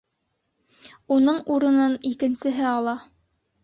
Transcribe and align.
Уның 1.17 1.39
урынын 1.59 1.97
икенсеһе 2.15 2.71
ала. 2.77 3.01